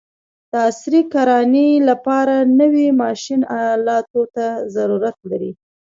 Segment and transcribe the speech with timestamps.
[0.51, 3.41] د عصري کرانې لپاره نوي ماشین
[3.73, 5.51] الاتو ته ضرورت لري.